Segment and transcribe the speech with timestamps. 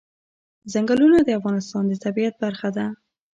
[0.71, 2.85] ځنګلونه د افغانستان د طبیعت برخه ده.